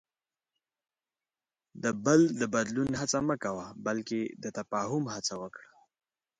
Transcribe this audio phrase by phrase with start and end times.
[1.83, 5.67] د بل د بدلون هڅه مه کوه، بلکې د تفاهم هڅه وکړه.